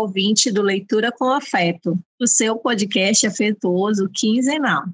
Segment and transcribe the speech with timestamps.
[0.00, 4.84] Ouvinte do Leitura com Afeto, o seu podcast afetuoso quinzenal.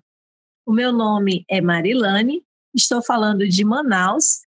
[0.67, 2.43] O meu nome é Marilane,
[2.75, 4.41] estou falando de Manaus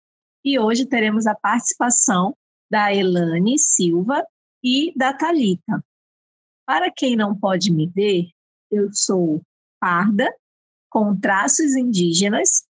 [0.43, 2.35] e hoje teremos a participação
[2.69, 4.21] da Elane Silva
[4.61, 5.81] e da Talita.
[6.67, 8.27] Para quem não pode me ver,
[8.69, 9.41] eu sou
[9.79, 10.29] parda,
[10.89, 12.65] com traços indígenas,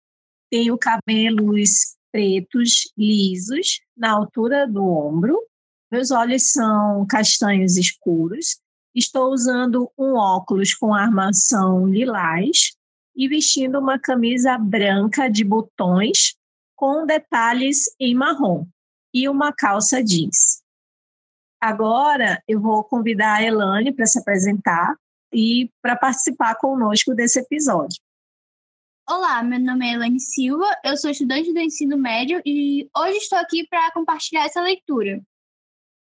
[0.51, 5.48] tenho cabelos pretos lisos na altura do ombro
[5.91, 8.59] meus olhos são castanhos escuros.
[8.95, 12.77] Estou usando um óculos com armação lilás
[13.17, 16.37] e vestindo uma camisa branca de botões
[16.77, 18.67] com detalhes em marrom
[19.13, 20.63] e uma calça jeans.
[21.61, 24.95] Agora eu vou convidar a Elane para se apresentar
[25.33, 28.01] e para participar conosco desse episódio.
[29.09, 33.39] Olá, meu nome é Elane Silva, eu sou estudante do ensino médio e hoje estou
[33.39, 35.21] aqui para compartilhar essa leitura.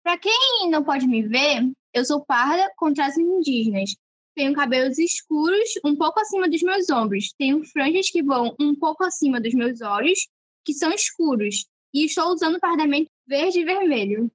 [0.07, 3.97] Para quem não pode me ver, eu sou parda com traços indígenas.
[4.37, 7.35] Tenho cabelos escuros, um pouco acima dos meus ombros.
[7.37, 10.29] Tenho franjas que vão um pouco acima dos meus olhos,
[10.65, 11.67] que são escuros.
[11.93, 14.31] E estou usando pardamento verde e vermelho.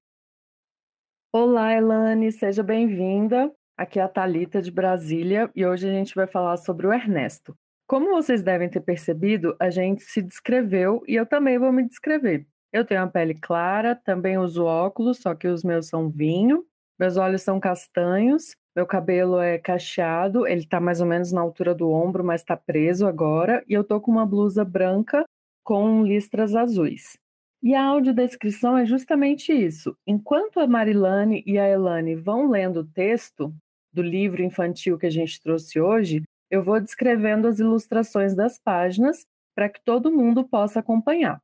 [1.32, 3.50] Olá, Elane, seja bem-vinda.
[3.78, 7.58] Aqui é a Talita de Brasília e hoje a gente vai falar sobre o Ernesto.
[7.88, 12.46] Como vocês devem ter percebido, a gente se descreveu e eu também vou me descrever.
[12.72, 16.66] Eu tenho a pele clara, também uso óculos, só que os meus são vinho.
[16.98, 21.76] Meus olhos são castanhos, meu cabelo é cacheado, ele tá mais ou menos na altura
[21.76, 23.64] do ombro, mas tá preso agora.
[23.68, 25.26] E eu tô com uma blusa branca
[25.64, 27.18] com listras azuis.
[27.62, 29.96] E a audiodescrição é justamente isso.
[30.08, 33.54] Enquanto a Marilane e a Elane vão lendo o texto
[33.94, 39.26] do livro infantil que a gente trouxe hoje, eu vou descrevendo as ilustrações das páginas
[39.56, 41.40] para que todo mundo possa acompanhar.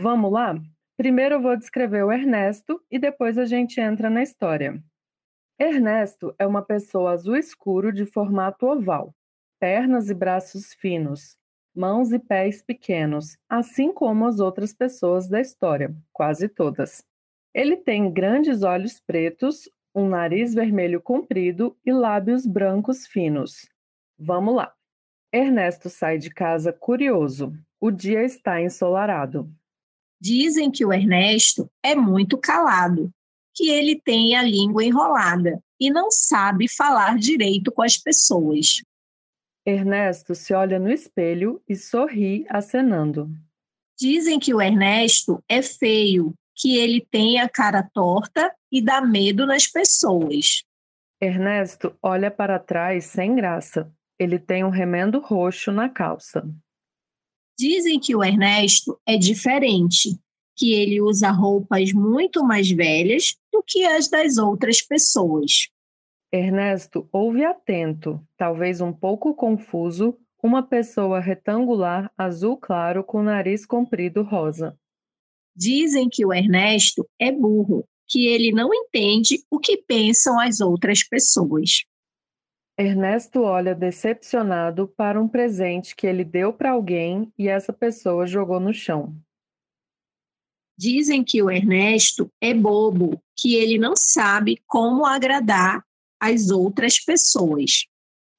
[0.00, 0.54] Vamos lá?
[0.96, 4.80] Primeiro eu vou descrever o Ernesto e depois a gente entra na história.
[5.58, 9.12] Ernesto é uma pessoa azul escuro de formato oval,
[9.58, 11.36] pernas e braços finos,
[11.74, 17.04] mãos e pés pequenos, assim como as outras pessoas da história, quase todas.
[17.52, 23.68] Ele tem grandes olhos pretos, um nariz vermelho comprido e lábios brancos finos.
[24.16, 24.72] Vamos lá.
[25.32, 27.52] Ernesto sai de casa curioso.
[27.80, 29.52] O dia está ensolarado.
[30.20, 33.10] Dizem que o Ernesto é muito calado,
[33.54, 38.82] que ele tem a língua enrolada e não sabe falar direito com as pessoas.
[39.64, 43.30] Ernesto se olha no espelho e sorri acenando.
[43.98, 49.46] Dizem que o Ernesto é feio, que ele tem a cara torta e dá medo
[49.46, 50.62] nas pessoas.
[51.20, 53.92] Ernesto olha para trás sem graça.
[54.18, 56.48] Ele tem um remendo roxo na calça.
[57.58, 60.16] Dizem que o Ernesto é diferente,
[60.56, 65.68] que ele usa roupas muito mais velhas do que as das outras pessoas.
[66.32, 74.22] Ernesto ouve atento, talvez um pouco confuso, uma pessoa retangular azul claro com nariz comprido
[74.22, 74.78] rosa.
[75.56, 81.02] Dizem que o Ernesto é burro, que ele não entende o que pensam as outras
[81.02, 81.84] pessoas.
[82.80, 88.60] Ernesto olha decepcionado para um presente que ele deu para alguém e essa pessoa jogou
[88.60, 89.16] no chão.
[90.78, 95.84] Dizem que o Ernesto é bobo, que ele não sabe como agradar
[96.20, 97.84] as outras pessoas.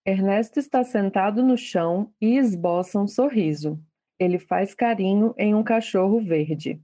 [0.05, 3.77] Ernesto está sentado no chão e esboça um sorriso.
[4.17, 6.79] Ele faz carinho em um cachorro verde.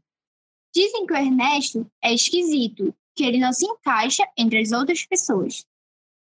[0.76, 5.66] Dizem que o Ernesto é esquisito, que ele não se encaixa entre as outras pessoas.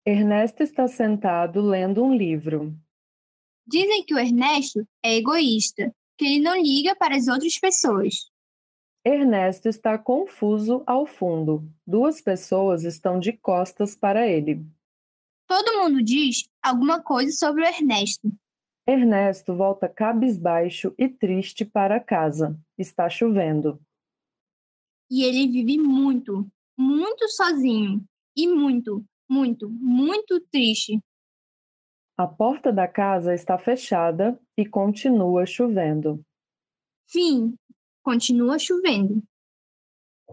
[0.07, 2.77] Ernesto está sentado lendo um livro.
[3.67, 8.31] Dizem que o Ernesto é egoísta, que ele não liga para as outras pessoas.
[9.03, 11.67] Ernesto está confuso ao fundo.
[11.87, 14.63] Duas pessoas estão de costas para ele.
[15.47, 18.31] Todo mundo diz alguma coisa sobre o Ernesto.
[18.87, 22.59] Ernesto volta cabisbaixo e triste para casa.
[22.77, 23.81] Está chovendo.
[25.11, 26.47] E ele vive muito,
[26.77, 28.05] muito sozinho.
[28.37, 31.01] E muito, muito, muito triste.
[32.17, 36.25] A porta da casa está fechada e continua chovendo.
[37.09, 37.55] Fim.
[38.03, 39.23] Continua chovendo.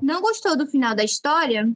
[0.01, 1.71] Não gostou do final da história?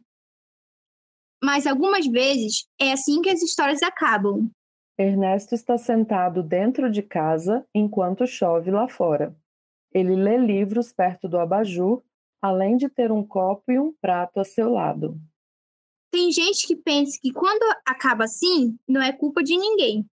[1.43, 4.49] Mas algumas vezes é assim que as histórias acabam.
[4.97, 9.35] Ernesto está sentado dentro de casa enquanto chove lá fora.
[9.93, 12.03] Ele lê livros perto do abajur,
[12.41, 15.19] além de ter um copo e um prato a seu lado.
[16.15, 20.05] Tem gente que pensa que quando acaba assim, não é culpa de ninguém.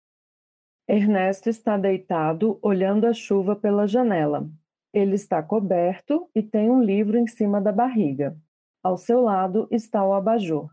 [0.89, 4.51] Ernesto está deitado, olhando a chuva pela janela.
[4.95, 8.35] Ele está coberto e tem um livro em cima da barriga.
[8.83, 10.71] Ao seu lado está o abajur.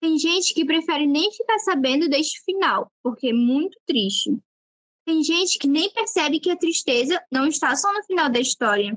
[0.00, 4.34] Tem gente que prefere nem ficar sabendo deste final, porque é muito triste.
[5.04, 8.96] Tem gente que nem percebe que a tristeza não está só no final da história,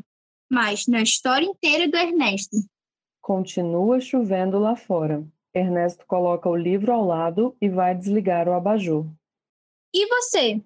[0.50, 2.56] mas na história inteira do Ernesto.
[3.24, 5.26] Continua chovendo lá fora.
[5.54, 9.06] Ernesto coloca o livro ao lado e vai desligar o abajur.
[9.94, 10.62] E você?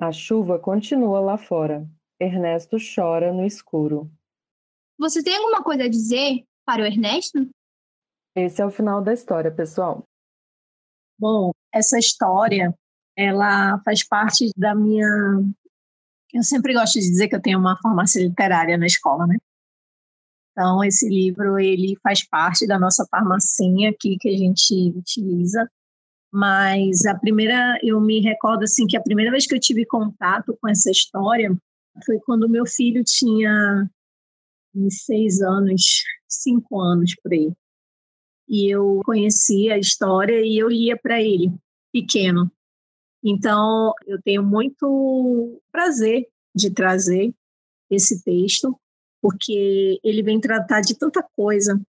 [0.00, 1.86] A chuva continua lá fora.
[2.18, 4.10] Ernesto chora no escuro.
[4.98, 7.46] Você tem alguma coisa a dizer para o Ernesto?
[8.34, 10.06] Esse é o final da história, pessoal.
[11.18, 12.74] Bom, essa história,
[13.14, 15.06] ela faz parte da minha.
[16.32, 19.36] Eu sempre gosto de dizer que eu tenho uma formação literária na escola, né?
[20.52, 25.68] Então, esse livro, ele faz parte da nossa farmacinha aqui que a gente utiliza.
[26.30, 30.56] Mas a primeira, eu me recordo assim que a primeira vez que eu tive contato
[30.60, 31.54] com essa história
[32.04, 33.88] foi quando meu filho tinha
[34.88, 37.52] seis anos, cinco anos por aí.
[38.48, 41.52] E eu conhecia a história e eu lia para ele,
[41.92, 42.50] pequeno.
[43.24, 47.34] Então, eu tenho muito prazer de trazer
[47.90, 48.78] esse texto,
[49.22, 51.80] porque ele vem tratar de tanta coisa,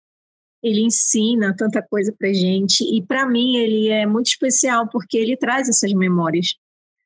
[0.61, 5.35] ele ensina tanta coisa para gente, e para mim ele é muito especial, porque ele
[5.35, 6.55] traz essas memórias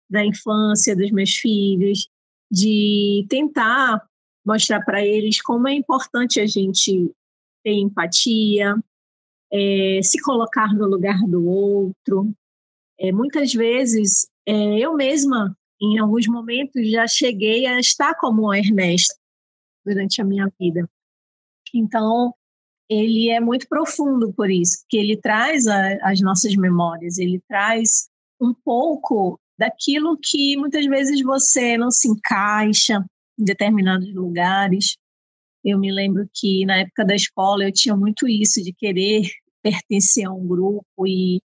[0.09, 2.09] da infância dos meus filhos,
[2.51, 4.05] de tentar
[4.45, 7.09] mostrar para eles como é importante a gente
[7.63, 8.75] ter empatia,
[9.51, 12.33] é, se colocar no lugar do outro.
[12.99, 18.53] É, muitas vezes, é, eu mesma, em alguns momentos, já cheguei a estar como o
[18.53, 19.15] Ernesto
[19.87, 20.87] durante a minha vida.
[21.73, 22.33] Então,
[22.89, 28.09] ele é muito profundo por isso, porque ele traz a, as nossas memórias, ele traz
[28.39, 33.03] um pouco daquilo que muitas vezes você não se encaixa
[33.37, 34.95] em determinados lugares.
[35.63, 39.23] Eu me lembro que na época da escola eu tinha muito isso de querer
[39.63, 41.41] pertencer a um grupo e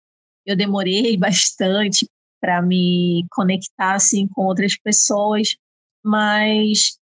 [0.44, 2.06] eu demorei bastante
[2.40, 5.56] para me conectar assim com outras pessoas,
[6.02, 6.98] mas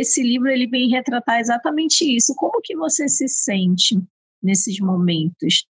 [0.00, 2.34] esse livro ele vem retratar exatamente isso.
[2.36, 4.00] Como que você se sente
[4.42, 5.66] nesses momentos?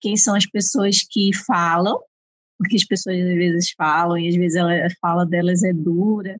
[0.00, 1.98] Quem são as pessoas que falam
[2.58, 6.36] porque as pessoas às vezes falam e às vezes a fala delas é dura.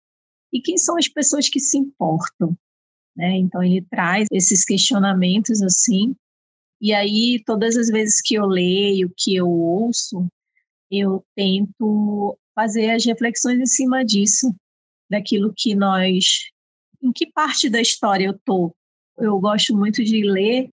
[0.53, 2.57] E quem são as pessoas que se importam?
[3.17, 3.37] Né?
[3.37, 6.15] Então ele traz esses questionamentos assim.
[6.81, 10.27] E aí todas as vezes que eu leio, que eu ouço,
[10.91, 14.55] eu tento fazer as reflexões em cima disso,
[15.11, 16.51] daquilo que nós,
[17.07, 18.75] em que parte da história eu tô.
[19.19, 20.69] Eu gosto muito de ler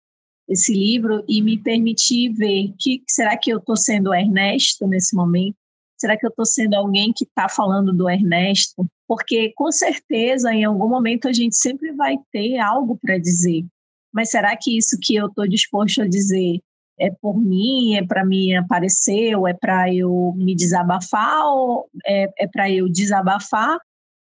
[0.49, 5.57] esse livro e me permitir ver que será que eu estou sendo Ernesto nesse momento?
[5.99, 8.87] Será que eu estou sendo alguém que está falando do Ernesto?
[9.07, 13.67] Porque com certeza em algum momento a gente sempre vai ter algo para dizer.
[14.13, 16.61] Mas será que isso que eu estou disposto a dizer
[16.99, 22.29] é por mim, é para me aparecer, ou é para eu me desabafar, ou é,
[22.39, 23.79] é para eu desabafar,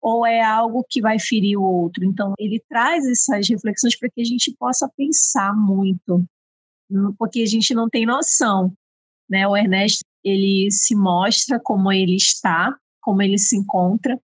[0.06, 2.06] ou é algo que vai ferir o outro.
[2.06, 6.24] Então, ele traz essas reflexões para que a gente possa pensar muito,
[7.18, 8.72] porque a gente não tem noção.
[9.28, 9.48] Né?
[9.48, 14.20] O Ernesto ele se mostra como ele está, como ele se encontra,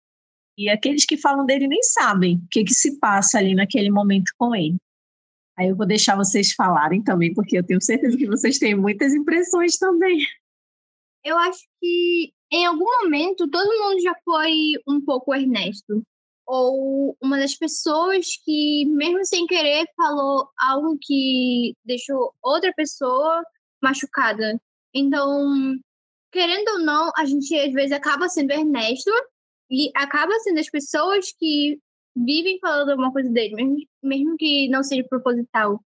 [0.58, 4.32] e aqueles que falam dele nem sabem o que, que se passa ali naquele momento
[4.36, 4.76] com ele.
[5.56, 9.14] Aí eu vou deixar vocês falarem também, porque eu tenho certeza que vocês têm muitas
[9.14, 10.18] impressões também.
[11.24, 16.02] Eu acho que em algum momento todo mundo já foi um pouco Ernesto.
[16.46, 23.42] Ou uma das pessoas que, mesmo sem querer, falou algo que deixou outra pessoa
[23.80, 24.60] machucada.
[24.92, 25.78] Então,
[26.32, 29.10] querendo ou não, a gente às vezes acaba sendo Ernesto
[29.70, 31.78] e acaba sendo as pessoas que
[32.16, 35.80] vivem falando alguma coisa dele, mesmo, mesmo que não seja proposital.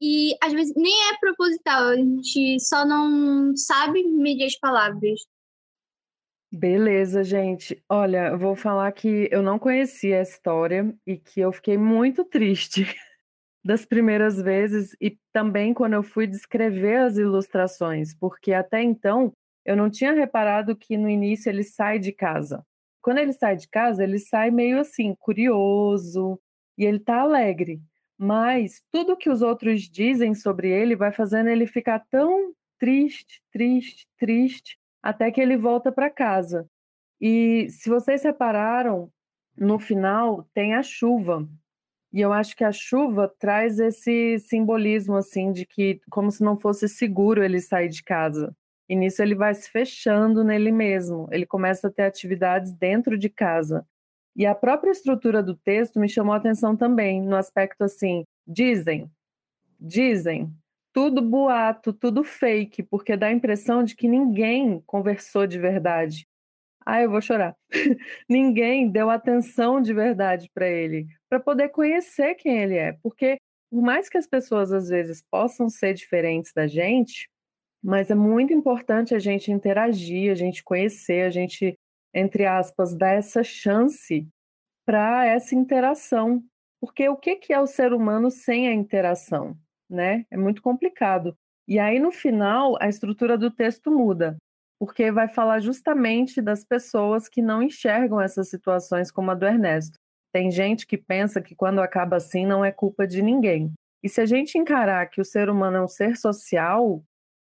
[0.00, 5.20] E às vezes nem é proposital, a gente só não sabe medir as palavras.
[6.52, 7.80] Beleza, gente.
[7.88, 12.24] Olha, eu vou falar que eu não conhecia a história e que eu fiquei muito
[12.24, 12.84] triste
[13.64, 19.32] das primeiras vezes e também quando eu fui descrever as ilustrações, porque até então
[19.64, 22.64] eu não tinha reparado que no início ele sai de casa.
[23.00, 26.40] Quando ele sai de casa, ele sai meio assim, curioso
[26.76, 27.80] e ele tá alegre.
[28.18, 34.06] Mas tudo que os outros dizem sobre ele vai fazendo ele ficar tão triste, triste,
[34.18, 36.68] triste, até que ele volta para casa.
[37.20, 39.10] E se vocês repararam,
[39.56, 41.48] no final tem a chuva.
[42.12, 46.58] E eu acho que a chuva traz esse simbolismo assim de que como se não
[46.58, 48.54] fosse seguro ele sair de casa.
[48.88, 51.28] E nisso ele vai se fechando nele mesmo.
[51.30, 53.86] Ele começa a ter atividades dentro de casa.
[54.34, 59.10] E a própria estrutura do texto me chamou a atenção também, no aspecto assim, dizem,
[59.78, 60.52] dizem,
[60.92, 66.26] tudo boato, tudo fake, porque dá a impressão de que ninguém conversou de verdade.
[66.84, 67.54] Ah, eu vou chorar.
[68.28, 73.38] ninguém deu atenção de verdade para ele, para poder conhecer quem ele é, porque
[73.70, 77.28] por mais que as pessoas às vezes possam ser diferentes da gente,
[77.82, 81.78] mas é muito importante a gente interagir, a gente conhecer, a gente,
[82.12, 84.26] entre aspas, dar essa chance
[84.84, 86.42] para essa interação.
[86.80, 89.56] Porque o que é o ser humano sem a interação?
[89.90, 90.24] Né?
[90.30, 91.36] É muito complicado.
[91.66, 94.36] E aí, no final, a estrutura do texto muda,
[94.78, 99.98] porque vai falar justamente das pessoas que não enxergam essas situações como a do Ernesto.
[100.32, 103.72] Tem gente que pensa que quando acaba assim não é culpa de ninguém.
[104.02, 107.02] E se a gente encarar que o ser humano é um ser social,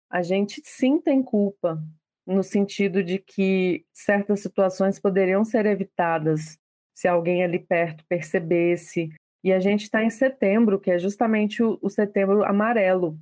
[0.09, 1.81] a gente sim tem culpa,
[2.25, 6.57] no sentido de que certas situações poderiam ser evitadas
[6.95, 9.13] se alguém ali perto percebesse.
[9.47, 13.17] E a gente está em setembro, que é justamente o, o setembro amarelo,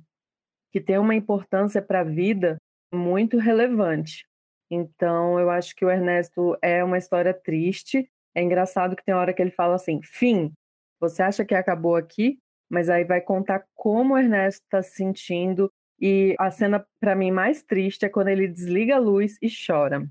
[0.72, 2.56] que tem uma importância para a vida
[2.92, 4.26] muito relevante.
[4.68, 8.10] Então, eu acho que o Ernesto é uma história triste.
[8.34, 10.52] É engraçado que tem hora que ele fala assim: fim,
[10.98, 12.40] você acha que acabou aqui?
[12.68, 17.30] Mas aí vai contar como o Ernesto está se sentindo e a cena, para mim,
[17.30, 20.04] mais triste é quando ele desliga a luz e chora.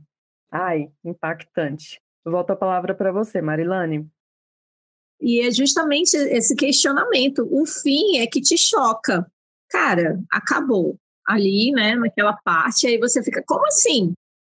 [0.49, 1.99] Ai, impactante.
[2.23, 4.09] Volto a palavra para você, Marilane.
[5.21, 7.47] E é justamente esse questionamento.
[7.51, 9.25] O fim é que te choca.
[9.69, 10.97] Cara, acabou.
[11.25, 14.13] Ali, né, naquela parte, aí você fica, como assim?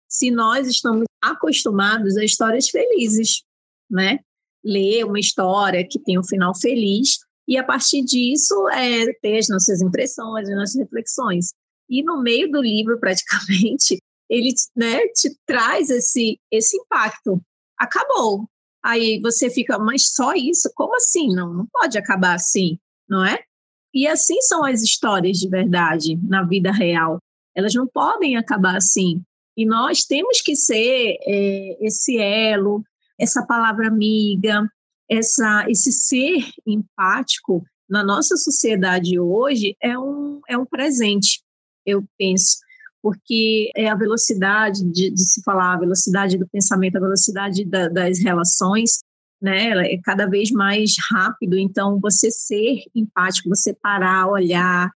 [0.09, 3.43] Se nós estamos acostumados a histórias felizes,
[3.91, 4.21] né?
[4.65, 9.49] Ler uma história que tem um final feliz, e a partir disso é, ter as
[9.49, 11.53] nossas impressões, as nossas reflexões.
[11.89, 13.99] E no meio do livro, praticamente,
[14.31, 17.41] ele né, te traz esse, esse impacto.
[17.77, 18.49] Acabou.
[18.83, 20.71] Aí você fica, mas só isso?
[20.75, 21.29] Como assim?
[21.35, 23.39] Não, não pode acabar assim, não é?
[23.93, 27.19] E assim são as histórias de verdade na vida real.
[27.55, 29.23] Elas não podem acabar assim.
[29.57, 32.83] E nós temos que ser é, esse elo,
[33.19, 34.67] essa palavra amiga,
[35.09, 41.43] essa, esse ser empático na nossa sociedade hoje é um, é um presente,
[41.85, 42.59] eu penso,
[43.03, 47.89] porque é a velocidade de, de se falar, a velocidade do pensamento, a velocidade da,
[47.89, 49.01] das relações,
[49.41, 54.91] né, é cada vez mais rápido, então você ser empático, você parar, olhar,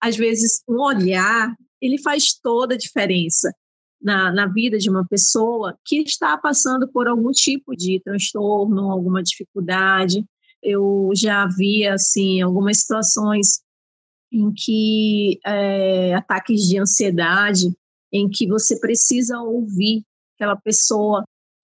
[0.00, 3.52] às vezes um olhar, ele faz toda a diferença
[4.00, 9.22] na, na vida de uma pessoa que está passando por algum tipo de transtorno, alguma
[9.22, 10.24] dificuldade.
[10.62, 13.60] Eu já vi assim algumas situações
[14.32, 17.72] em que é, ataques de ansiedade,
[18.12, 21.24] em que você precisa ouvir aquela pessoa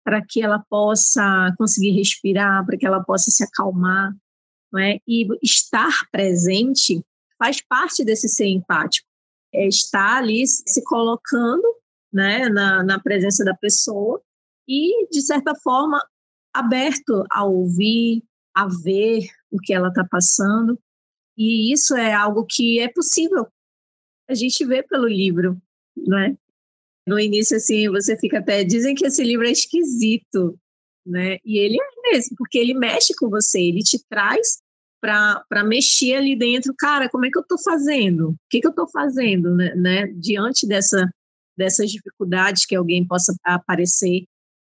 [0.04, 4.14] para que ela possa conseguir respirar, para que ela possa se acalmar,
[4.72, 4.98] não é?
[5.06, 7.04] E estar presente
[7.38, 9.06] faz parte desse ser empático,
[9.54, 11.62] é estar ali se colocando
[12.12, 14.20] né, na, na presença da pessoa
[14.68, 16.00] e, de certa forma,
[16.54, 18.22] aberto a ouvir,
[18.54, 20.78] a ver o que ela está passando.
[21.36, 23.46] E isso é algo que é possível
[24.28, 25.60] a gente ver pelo livro,
[25.96, 26.36] né?
[27.06, 28.62] No início, assim, você fica até...
[28.64, 30.58] Dizem que esse livro é esquisito,
[31.04, 31.38] né?
[31.44, 34.62] E ele é mesmo, porque ele mexe com você, ele te traz
[35.00, 36.72] para mexer ali dentro.
[36.78, 38.30] Cara, como é que eu estou fazendo?
[38.30, 40.06] O que, que eu estou fazendo, né, né?
[40.14, 41.10] Diante dessa
[41.56, 44.24] dessas dificuldades que alguém possa aparecer,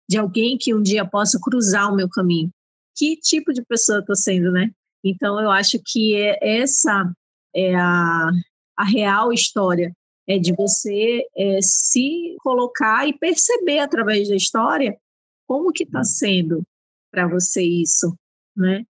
[0.08, 2.48] de alguém que um dia possa cruzar o meu caminho.
[2.96, 4.70] Que tipo de pessoa eu estou sendo, né?
[5.08, 7.12] Então, eu acho que é, essa
[7.54, 8.30] é a,
[8.76, 9.92] a real história,
[10.26, 14.98] é de você é, se colocar e perceber através da história
[15.46, 16.64] como que está sendo
[17.12, 18.18] para você isso,
[18.56, 18.84] né?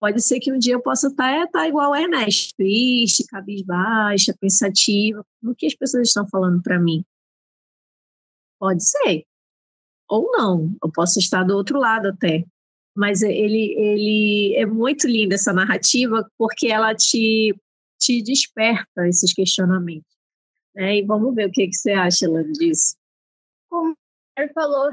[0.00, 4.34] Pode ser que um dia eu possa estar tá, tá igual a Ernesto, triste, cabisbaixa,
[4.40, 7.04] pensativa, o que as pessoas estão falando para mim.
[8.58, 9.26] Pode ser.
[10.08, 10.72] Ou não.
[10.82, 12.46] Eu posso estar do outro lado até.
[13.00, 17.56] Mas ele, ele é muito linda essa narrativa porque ela te,
[17.98, 20.14] te desperta esses questionamentos.
[20.74, 20.98] Né?
[20.98, 22.94] E vamos ver o que, que você acha, Lana, disso.
[23.70, 23.96] Como
[24.36, 24.90] ele falou,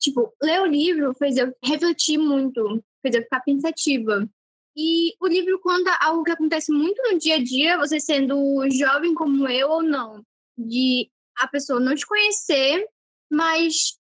[0.00, 4.26] tipo, ler o livro fez eu refletir muito, fez eu ficar pensativa.
[4.74, 9.12] E o livro conta algo que acontece muito no dia a dia, você sendo jovem
[9.12, 10.24] como eu ou não,
[10.56, 12.88] de a pessoa não te conhecer
[13.30, 13.96] mas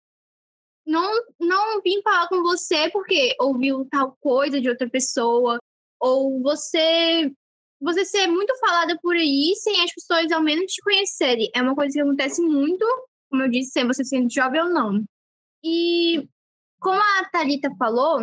[0.88, 5.60] não, não vim falar com você porque ouviu tal coisa de outra pessoa,
[6.00, 7.32] ou você
[7.80, 11.52] você ser muito falada por aí sem as pessoas ao menos te conhecerem.
[11.54, 12.86] É uma coisa que acontece muito,
[13.30, 15.04] como eu disse, sem você sendo jovem ou não.
[15.64, 16.28] E
[16.80, 18.20] como a Thalita falou,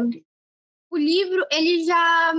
[0.91, 2.35] o livro ele já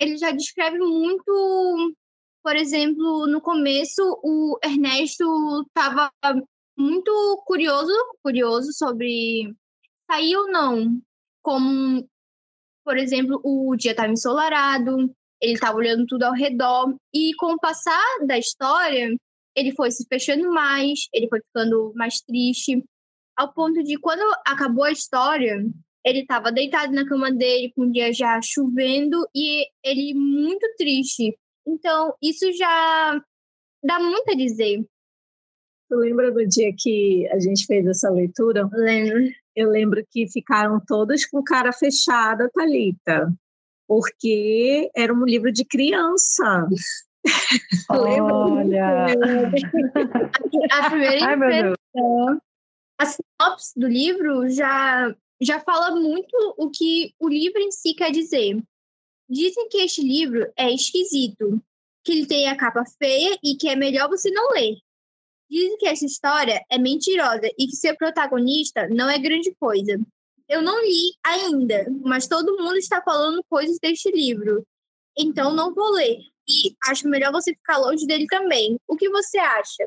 [0.00, 1.94] ele já descreve muito
[2.42, 5.24] Por exemplo, no começo, o Ernesto
[5.68, 6.12] estava
[6.76, 9.54] muito curioso, curioso sobre
[10.10, 11.00] sair ou não.
[11.42, 12.08] Como,
[12.84, 17.58] por exemplo, o dia estava ensolarado, ele estava olhando tudo ao redor, e com o
[17.58, 19.14] passar da história,
[19.56, 22.84] ele foi se fechando mais, ele foi ficando mais triste,
[23.36, 25.64] ao ponto de quando acabou a história,
[26.04, 31.36] ele estava deitado na cama dele, com o dia já chovendo, e ele muito triste.
[31.66, 33.20] Então, isso já
[33.82, 34.84] dá muito a dizer.
[35.92, 38.66] Tu lembra do dia que a gente fez essa leitura?
[38.72, 39.30] Lembro.
[39.54, 43.30] Eu lembro que ficaram todos com cara fechada, Talita,
[43.86, 46.66] porque era um livro de criança.
[47.90, 49.04] Olha!
[50.72, 52.40] a primeira Ai, impressão,
[52.98, 58.10] a sinopse do livro já, já fala muito o que o livro em si quer
[58.10, 58.58] dizer.
[59.28, 61.62] Dizem que este livro é esquisito,
[62.02, 64.78] que ele tem a capa feia e que é melhor você não ler.
[65.52, 70.00] Dizem que essa história é mentirosa e que ser protagonista não é grande coisa.
[70.48, 74.64] Eu não li ainda, mas todo mundo está falando coisas deste livro.
[75.14, 76.16] Então não vou ler.
[76.48, 78.78] E acho melhor você ficar longe dele também.
[78.88, 79.86] O que você acha?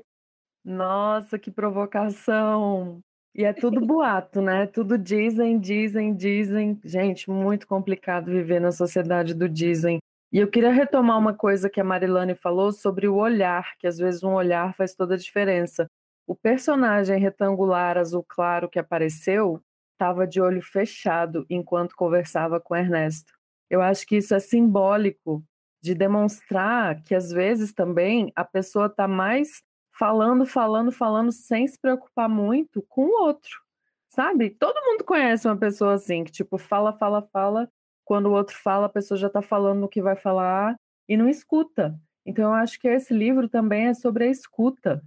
[0.64, 3.00] Nossa, que provocação!
[3.34, 4.68] E é tudo boato, né?
[4.68, 6.80] Tudo dizem, dizem, dizem.
[6.86, 9.98] Gente, muito complicado viver na sociedade do dizem.
[10.36, 13.98] E eu queria retomar uma coisa que a Marilane falou sobre o olhar, que às
[13.98, 15.90] vezes um olhar faz toda a diferença.
[16.28, 19.62] O personagem retangular azul claro que apareceu
[19.94, 23.32] estava de olho fechado enquanto conversava com Ernesto.
[23.70, 25.42] Eu acho que isso é simbólico
[25.82, 29.64] de demonstrar que às vezes também a pessoa está mais
[29.98, 33.62] falando, falando, falando, sem se preocupar muito com o outro,
[34.10, 34.50] sabe?
[34.50, 37.70] Todo mundo conhece uma pessoa assim, que tipo, fala, fala, fala,
[38.06, 40.76] quando o outro fala, a pessoa já está falando o que vai falar
[41.10, 42.00] e não escuta.
[42.26, 45.04] Então, eu acho que esse livro também é sobre a escuta,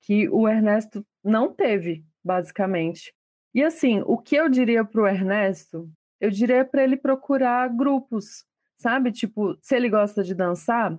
[0.00, 3.12] que o Ernesto não teve, basicamente.
[3.54, 5.90] E assim, o que eu diria para o Ernesto?
[6.20, 8.44] Eu diria para ele procurar grupos,
[8.76, 9.12] sabe?
[9.12, 10.98] Tipo, se ele gosta de dançar,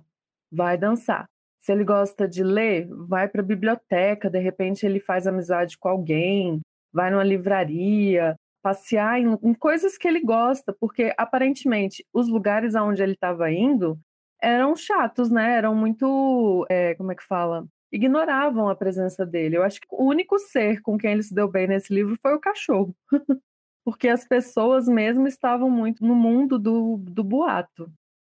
[0.50, 1.26] vai dançar.
[1.60, 5.88] Se ele gosta de ler, vai para a biblioteca, de repente ele faz amizade com
[5.88, 6.60] alguém,
[6.92, 13.02] vai numa livraria, passear em, em coisas que ele gosta, porque aparentemente os lugares aonde
[13.02, 13.98] ele estava indo
[14.42, 15.56] eram chatos, né?
[15.56, 17.66] Eram muito, é, como é que fala?
[17.92, 19.56] Ignoravam a presença dele.
[19.56, 22.34] Eu acho que o único ser com quem ele se deu bem nesse livro foi
[22.34, 22.94] o cachorro.
[23.84, 27.90] porque as pessoas mesmo estavam muito no mundo do, do boato.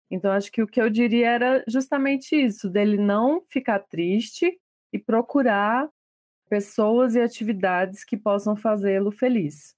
[0.10, 4.58] Então, acho que o que eu diria era justamente isso, dele não ficar triste
[4.94, 5.90] e procurar
[6.50, 9.76] pessoas e atividades que possam fazê-lo feliz.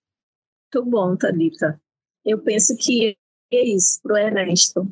[0.72, 1.82] Muito bom, Thalita.
[2.24, 3.18] Eu penso que
[3.52, 4.92] é isso para o Ernesto.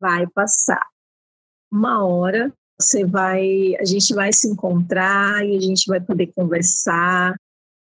[0.00, 0.86] Vai passar.
[1.70, 7.34] Uma hora você vai, a gente vai se encontrar e a gente vai poder conversar.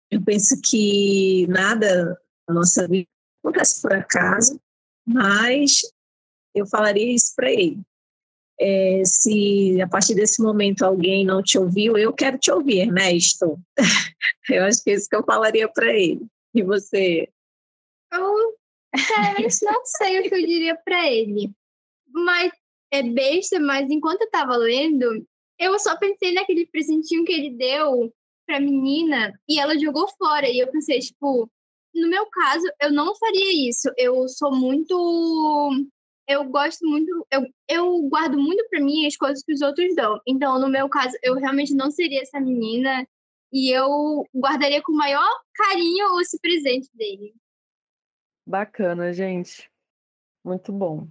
[0.09, 3.09] Eu penso que nada na nossa vida
[3.43, 4.57] acontece por acaso,
[5.05, 5.81] mas
[6.55, 7.81] eu falaria isso para ele.
[8.57, 13.59] É, se a partir desse momento alguém não te ouviu, eu quero te ouvir, Ernesto.
[14.49, 16.25] eu acho que é isso que eu falaria para ele.
[16.53, 17.29] E você?
[18.11, 18.55] Eu
[18.95, 21.51] sinceramente não sei o que eu diria para ele.
[22.07, 22.51] Mas
[22.91, 25.25] é besta, mas enquanto eu estava lendo,
[25.57, 28.13] eu só pensei naquele presentinho que ele deu
[28.45, 30.47] pra menina e ela jogou fora.
[30.47, 31.49] E eu pensei, tipo,
[31.95, 33.89] no meu caso, eu não faria isso.
[33.97, 35.87] Eu sou muito
[36.27, 40.19] eu gosto muito, eu, eu guardo muito para mim as coisas que os outros dão.
[40.25, 43.05] Então, no meu caso, eu realmente não seria essa menina
[43.53, 47.35] e eu guardaria com o maior carinho esse presente dele.
[48.45, 49.69] Bacana, gente.
[50.43, 51.07] Muito bom.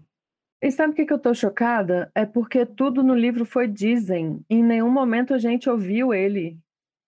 [0.60, 2.10] E sabe o que, que eu tô chocada?
[2.14, 4.44] É porque tudo no livro foi dizem.
[4.50, 6.58] Em nenhum momento a gente ouviu ele.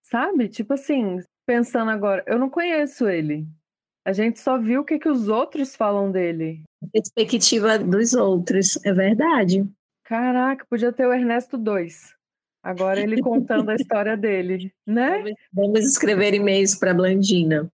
[0.05, 0.49] Sabe?
[0.49, 3.47] Tipo assim, pensando agora, eu não conheço ele.
[4.05, 6.63] A gente só viu o que, que os outros falam dele.
[6.93, 9.67] Perspectiva dos outros, é verdade.
[10.05, 12.15] Caraca, podia ter o Ernesto 2.
[12.65, 15.23] Agora ele contando a história dele, né?
[15.53, 17.71] Vamos escrever e-mails para Blandina.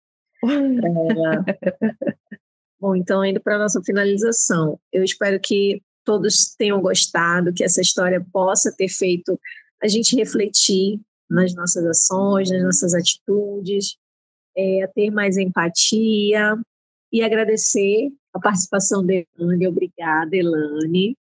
[2.80, 4.80] Bom, então indo para a nossa finalização.
[4.92, 9.38] Eu espero que todos tenham gostado, que essa história possa ter feito
[9.80, 11.00] a gente refletir
[11.30, 13.96] nas nossas ações, nas nossas atitudes,
[14.56, 16.58] é, ter mais empatia
[17.12, 19.68] e agradecer a participação da Elane.
[19.68, 21.16] Obrigada, Elane.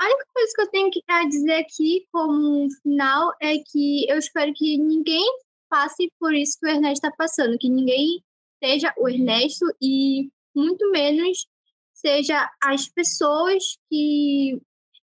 [0.00, 4.52] A única coisa que eu tenho que dizer aqui, como final, é que eu espero
[4.54, 5.24] que ninguém
[5.68, 8.22] passe por isso que o Ernesto está passando, que ninguém
[8.62, 11.46] seja o Ernesto e muito menos
[11.92, 14.60] seja as pessoas que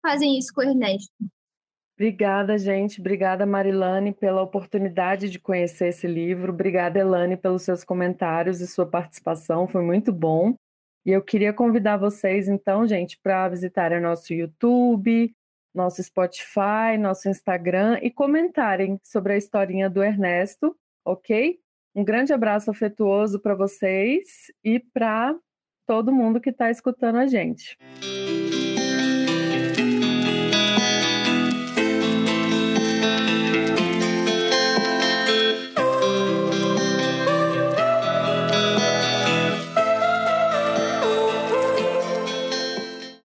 [0.00, 1.12] fazem isso com o Ernesto.
[1.98, 3.00] Obrigada, gente.
[3.00, 6.52] Obrigada, Marilane, pela oportunidade de conhecer esse livro.
[6.52, 9.66] Obrigada, Elane, pelos seus comentários e sua participação.
[9.66, 10.54] Foi muito bom.
[11.06, 15.32] E eu queria convidar vocês, então, gente, para visitarem nosso YouTube,
[15.72, 21.60] nosso Spotify, nosso Instagram e comentarem sobre a historinha do Ernesto, ok?
[21.94, 25.38] Um grande abraço afetuoso para vocês e para
[25.86, 27.78] todo mundo que está escutando a gente.